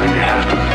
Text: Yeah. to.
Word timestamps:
Yeah. 0.00 0.44
to. 0.44 0.67